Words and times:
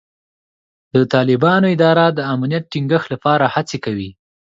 د 0.93 0.95
طالبانو 1.13 1.65
اداره 1.75 2.05
د 2.17 2.19
امنیت 2.33 2.63
ټینګښت 2.71 3.07
لپاره 3.13 3.45
هڅې 3.55 3.77
کوي. 3.85 4.09